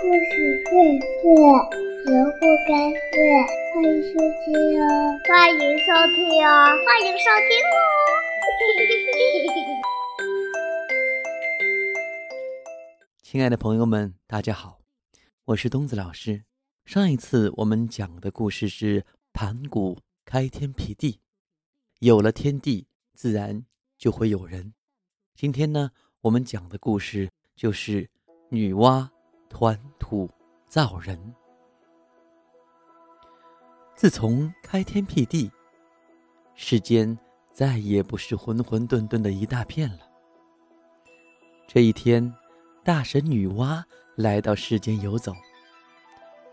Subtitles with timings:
[0.00, 0.70] 故事荟
[1.00, 1.26] 萃，
[2.04, 3.18] 萝卜开会，
[3.74, 4.86] 欢迎收听哦！
[5.26, 6.16] 欢迎收听
[6.46, 6.48] 哦！
[6.86, 7.76] 欢迎收听哦！
[13.24, 14.78] 亲爱的朋友们，大家好，
[15.46, 16.44] 我是东子老师。
[16.84, 21.18] 上一次我们讲的故事是盘古开天辟地，
[21.98, 23.64] 有了天地，自然
[23.98, 24.72] 就会有人。
[25.34, 25.90] 今天呢，
[26.20, 28.08] 我们讲的故事就是
[28.48, 29.08] 女娲。
[29.48, 30.28] 团土
[30.68, 31.34] 造人。
[33.94, 35.50] 自从开天辟地，
[36.54, 37.18] 世间
[37.52, 40.00] 再也不是混混沌沌的一大片了。
[41.66, 42.32] 这一天，
[42.84, 43.82] 大神女娲
[44.14, 45.34] 来到世间游走，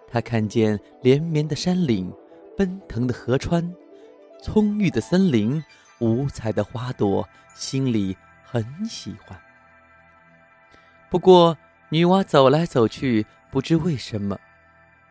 [0.08, 2.12] 她看见连绵的山岭、
[2.58, 3.74] 奔腾的河川、
[4.42, 5.64] 葱郁的森林、
[6.00, 9.40] 五彩的花朵，心里很喜欢。
[11.10, 11.56] 不过，
[11.90, 14.38] 女娲走来走去，不知为什么，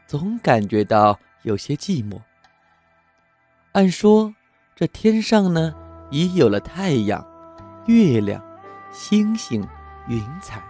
[0.07, 2.21] 总感觉到有些寂寞。
[3.73, 4.35] 按说，
[4.75, 5.75] 这天上呢
[6.11, 7.25] 已有了太阳、
[7.87, 8.43] 月亮、
[8.93, 9.67] 星星、
[10.09, 10.61] 云彩；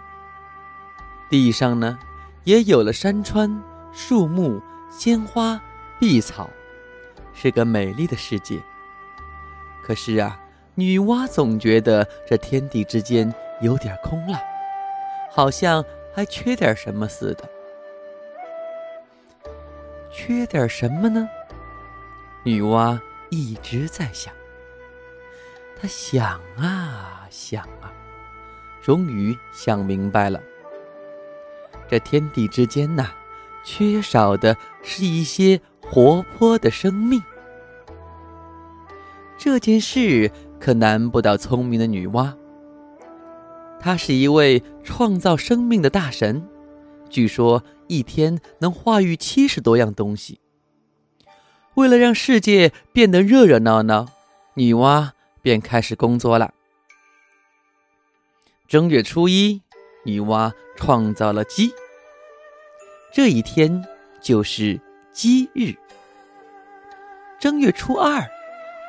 [1.29, 1.97] 地上呢
[2.43, 5.59] 也有了山川、树木、鲜花、
[5.99, 6.49] 碧草，
[7.33, 8.61] 是个美丽的世界。
[9.83, 10.39] 可是啊，
[10.75, 14.39] 女娲总觉得这天地之间有点空了。
[15.31, 15.83] 好像
[16.15, 17.49] 还缺点什么似的，
[20.09, 21.27] 缺点什么呢？
[22.45, 22.97] 女娲
[23.29, 24.33] 一直在想。
[25.77, 27.91] 她想啊想啊，
[28.81, 30.41] 终于想明白了。
[31.89, 33.11] 这天地之间呐，
[33.65, 37.21] 缺少的是一些活泼的生命。
[39.37, 42.33] 这件事可难不倒聪明的女娲。
[43.79, 46.47] 他是一位创造生命的大神，
[47.09, 50.39] 据说一天能化育七十多样东西。
[51.75, 54.07] 为了让世界变得热热闹闹，
[54.55, 55.11] 女娲
[55.41, 56.53] 便开始工作了。
[58.67, 59.61] 正月初一，
[60.03, 61.71] 女娲创造了鸡，
[63.13, 63.85] 这一天
[64.19, 64.79] 就是
[65.11, 65.75] 鸡日。
[67.39, 68.25] 正月初二，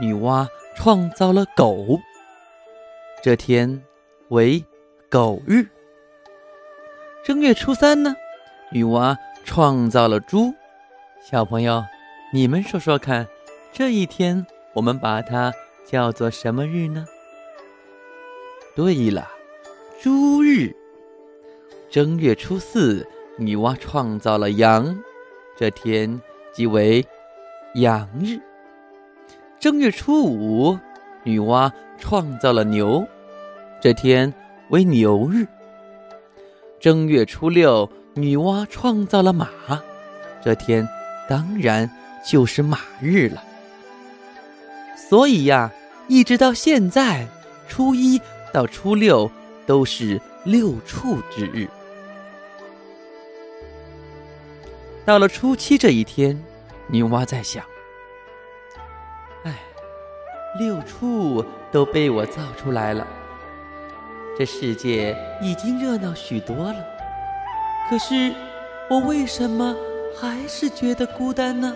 [0.00, 2.00] 女娲创造了狗，
[3.22, 3.82] 这天
[4.28, 4.64] 为。
[5.16, 5.66] 狗日，
[7.24, 8.14] 正月初三呢，
[8.70, 9.16] 女娲
[9.46, 10.52] 创造了猪。
[11.22, 11.82] 小朋友，
[12.34, 13.26] 你们说说看，
[13.72, 15.50] 这一天我们把它
[15.86, 17.06] 叫做什么日呢？
[18.74, 19.26] 对了，
[20.02, 20.76] 猪日。
[21.88, 24.94] 正月初四，女娲创造了羊，
[25.56, 26.20] 这天
[26.52, 27.02] 即为
[27.76, 28.38] 羊日。
[29.58, 30.78] 正月初五，
[31.22, 33.02] 女娲创造了牛，
[33.80, 34.30] 这天。
[34.70, 35.46] 为牛日，
[36.80, 39.48] 正月初六，女娲创造了马，
[40.42, 40.86] 这天
[41.28, 41.88] 当然
[42.28, 43.42] 就是马日了。
[44.96, 45.70] 所以呀，
[46.08, 47.28] 一直到现在，
[47.68, 48.20] 初一
[48.52, 49.30] 到初六
[49.66, 51.68] 都是六畜之日。
[55.04, 56.42] 到了初七这一天，
[56.88, 57.64] 女娲在想：
[59.44, 59.60] 哎，
[60.58, 63.06] 六畜都被我造出来了。
[64.38, 66.84] 这世界已经热闹许多了，
[67.88, 68.34] 可是
[68.86, 69.74] 我为什么
[70.14, 71.74] 还是觉得孤单呢？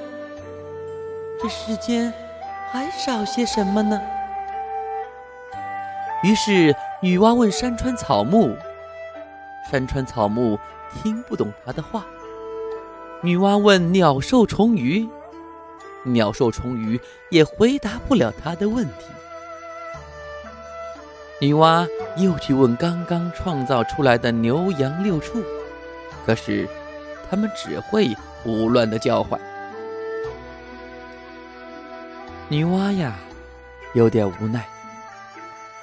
[1.40, 2.12] 这世间
[2.70, 3.98] 还少些什么呢？
[6.22, 8.54] 于是女娲问山川草木，
[9.70, 10.58] 山川草木
[11.02, 12.04] 听不懂她的话。
[13.22, 15.08] 女娲问鸟兽虫鱼，
[16.04, 17.00] 鸟兽虫鱼
[17.30, 19.06] 也回答不了她的问题。
[21.40, 25.42] 女娲又去问刚刚创造出来的牛羊六畜，
[26.26, 26.68] 可是
[27.30, 29.40] 他们只会胡乱的叫唤。
[32.48, 33.14] 女娲呀，
[33.94, 34.68] 有点无奈，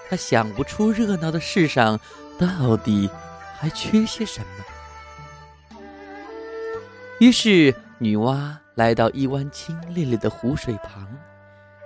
[0.07, 2.00] 她想不出热闹的世上
[2.38, 3.09] 到底
[3.57, 5.79] 还缺些什么。
[7.20, 11.08] 于是，女娲来到一湾清冽冽的湖水旁，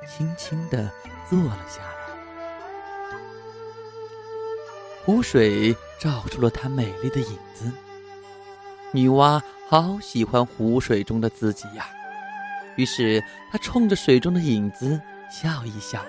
[0.06, 0.92] 轻轻的
[1.30, 2.01] 坐了下来。
[5.04, 7.72] 湖水照出了她美丽的影子，
[8.92, 11.90] 女娲好喜欢湖水中的自己呀。
[12.76, 16.06] 于是她冲着水中的影子笑一笑，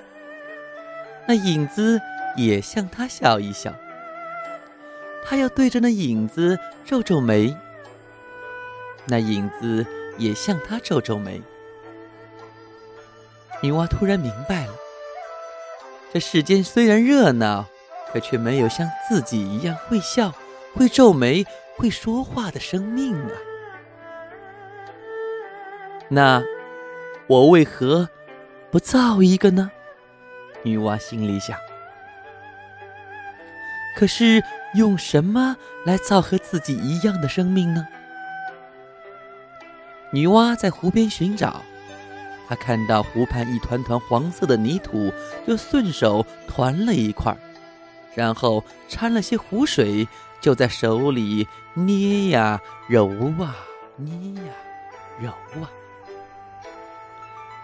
[1.27, 1.99] 那影子
[2.37, 3.75] 也向她笑一笑。
[5.25, 7.57] 她要对着那影子皱皱眉，
[9.07, 9.87] 那影子
[10.19, 11.41] 也向她皱皱眉。
[13.63, 14.75] 女娲突然明白了，
[16.13, 17.67] 这世间虽然热闹。
[18.13, 20.35] 可却没有像自己一样会笑、
[20.75, 23.31] 会皱眉、会说话的生命啊！
[26.09, 26.43] 那
[27.27, 28.09] 我为何
[28.71, 29.71] 不造一个呢？
[30.63, 31.57] 女娲心里想。
[33.97, 34.43] 可是
[34.75, 37.87] 用什么来造和自己一样的生命呢？
[40.11, 41.63] 女娲在湖边寻找，
[42.47, 45.11] 她看到湖畔一团团黄色的泥土，
[45.47, 47.39] 就顺手团了一块儿，
[48.15, 50.07] 然后掺了些湖水，
[50.41, 53.09] 就在手里捏呀揉
[53.41, 53.57] 啊，
[53.97, 54.53] 捏呀
[55.21, 55.31] 揉
[55.61, 55.71] 啊。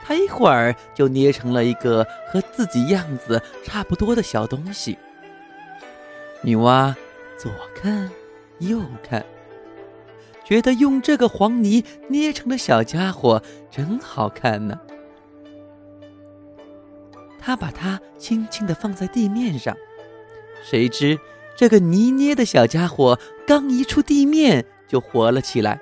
[0.05, 4.97] 他一会儿就捏成了一个和自己样子差不多的小东西。
[6.41, 6.95] 女娲
[7.37, 8.11] 左看
[8.59, 9.25] 右看。
[10.45, 14.81] 觉得用这个黄泥捏成的小家伙真好看呢。
[17.39, 19.77] 他把它轻轻地放在地面上，
[20.63, 21.19] 谁知
[21.57, 25.81] 这个泥捏的小家伙刚一触地面就活了起来，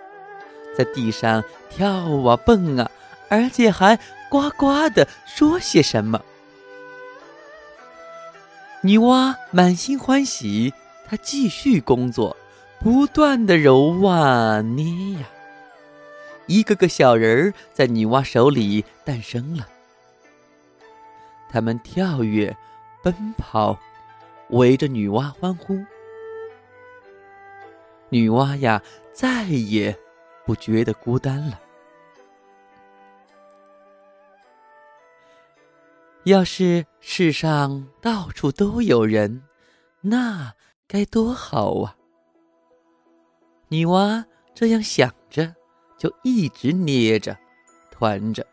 [0.77, 1.89] 在地上跳
[2.27, 2.91] 啊蹦啊，
[3.29, 3.99] 而且还
[4.31, 6.23] 呱呱地说些什么。
[8.83, 10.73] 女娲满心欢喜，
[11.09, 12.37] 她继续工作。
[12.79, 15.27] 不断的揉啊捏呀，
[16.47, 19.67] 一个个小人儿在女娲手里诞生了。
[21.51, 22.55] 他们跳跃、
[23.03, 23.77] 奔跑，
[24.51, 25.85] 围着女娲欢呼。
[28.09, 28.83] 女娲呀，
[29.13, 29.97] 再也
[30.45, 31.61] 不觉得孤单了。
[36.25, 39.43] 要是世上到处都有人，
[40.01, 40.53] 那
[40.89, 41.97] 该多好啊！
[43.69, 45.55] 女娲这样想着，
[45.97, 47.37] 就一直捏着、
[47.93, 48.45] 团着，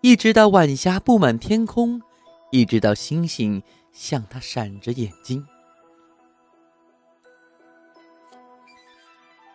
[0.00, 2.02] 一直到晚霞布满天空，
[2.50, 3.62] 一直到星星
[3.92, 5.46] 向他闪着眼睛。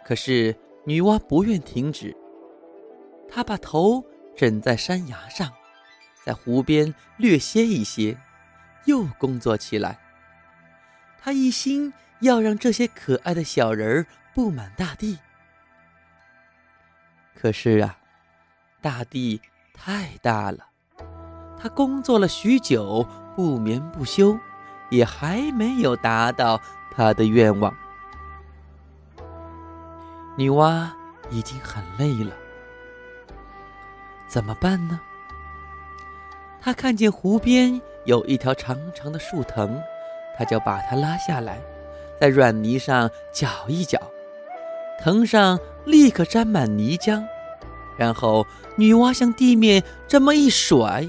[0.06, 2.16] 可是女娲不愿停止，
[3.30, 4.04] 她把头
[4.36, 5.52] 枕在山崖上，
[6.26, 8.18] 在湖边略歇一歇，
[8.86, 10.00] 又工作起来。
[11.18, 14.06] 她一心要让这些可爱的小人儿。
[14.36, 15.20] 布满大地，
[17.36, 18.00] 可是啊，
[18.82, 19.40] 大地
[19.76, 20.73] 太大了。
[21.64, 23.08] 他工作了许久，
[23.38, 24.38] 不眠不休，
[24.90, 26.60] 也还没有达到
[26.92, 27.74] 他的愿望。
[30.36, 30.90] 女娲
[31.30, 32.34] 已经很累了，
[34.28, 35.00] 怎么办呢？
[36.60, 39.82] 他看见湖边有一条长长的树藤，
[40.38, 41.62] 他就把它拉下来，
[42.20, 43.98] 在软泥上搅一搅。
[45.02, 47.24] 藤上立刻沾满泥浆，
[47.98, 48.46] 然后
[48.76, 51.08] 女娲向地面这么一甩，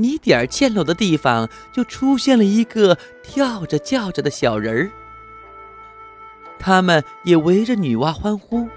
[0.00, 4.90] 泥点溅落的地方就出现了一个跳着叫着的小人儿。
[6.58, 8.68] 他们也围着女娲欢呼。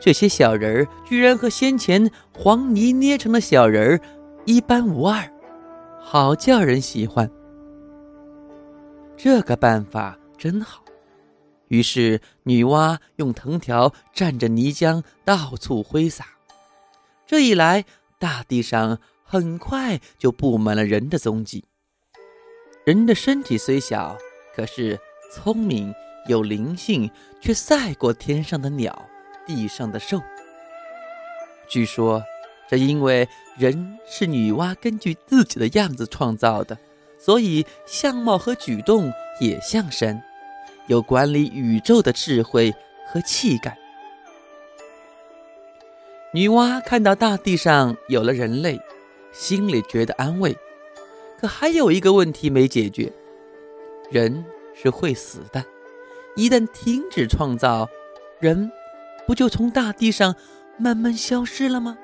[0.00, 4.00] 这些小人儿居然和先前黄泥捏成的小人儿
[4.44, 5.30] 一般无二，
[6.00, 7.30] 好叫人喜欢。
[9.16, 10.82] 这个办法真好。
[11.68, 16.26] 于是，女娲用藤条蘸着泥浆到处挥洒，
[17.26, 17.84] 这一来，
[18.18, 21.64] 大地上很快就布满了人的踪迹。
[22.84, 24.16] 人的身体虽小，
[24.54, 25.00] 可是
[25.32, 25.92] 聪明
[26.28, 27.10] 有灵性，
[27.40, 29.08] 却赛过天上的鸟、
[29.46, 30.20] 地上的兽。
[31.66, 32.22] 据说，
[32.68, 33.26] 这因为
[33.56, 36.78] 人是女娲根据自己的样子创造的，
[37.18, 40.22] 所以相貌和举动也像神。
[40.86, 42.74] 有管理宇宙的智慧
[43.10, 43.78] 和气概。
[46.34, 48.78] 女娲看到大地上有了人类，
[49.34, 50.56] 心里觉得安慰。
[51.38, 53.12] 可还有一个问题没解决：
[54.10, 54.42] 人
[54.74, 55.62] 是会死的，
[56.36, 57.86] 一旦停止创造，
[58.40, 58.70] 人
[59.26, 60.34] 不就从大地上
[60.78, 61.98] 慢慢消失了吗？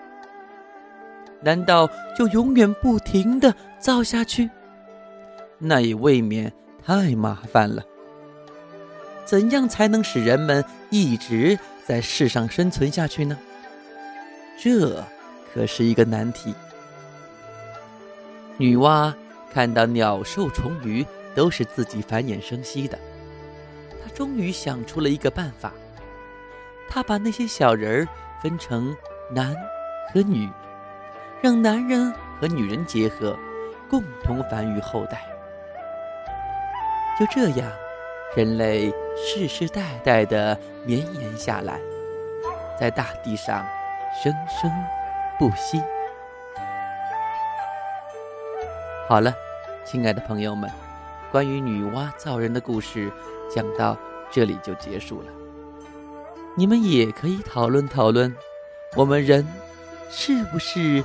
[1.43, 4.51] 难道就永远不停的造下去？
[5.57, 6.53] 那也未免
[6.85, 7.83] 太麻烦了。
[9.25, 13.39] 怎样才能使人们一直在世上生存下去呢？
[14.59, 15.03] 这
[15.55, 16.53] 可是一个难题。
[18.61, 19.11] 女娲
[19.50, 22.99] 看到鸟兽虫鱼都是自己繁衍生息的，
[24.05, 25.73] 她终于想出了一个办法。
[26.87, 28.09] 她把那些小人儿
[28.43, 28.95] 分成
[29.33, 29.57] 男
[30.12, 30.47] 和女，
[31.40, 33.35] 让男人和女人结合，
[33.88, 35.23] 共同繁育后代。
[37.19, 37.73] 就这样。
[38.37, 41.81] 人类世世代代的绵延下来，
[42.79, 43.67] 在大地上
[44.23, 44.71] 生生
[45.37, 45.83] 不息。
[49.11, 49.35] 好了，
[49.85, 50.71] 亲爱的朋友们，
[51.33, 53.11] 关于女娲造人的故事
[53.52, 53.99] 讲到
[54.31, 55.26] 这里就结束了。
[56.57, 58.33] 你们也可以讨论讨论，
[58.95, 59.45] 我们人
[60.12, 61.02] 是不是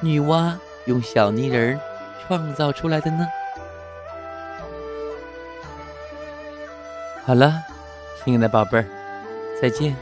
[0.00, 1.80] 女娲用小泥人
[2.24, 3.26] 创造出来的呢？
[7.24, 7.54] 好了，
[8.22, 8.86] 亲爱的宝贝儿，
[9.60, 9.96] 再见。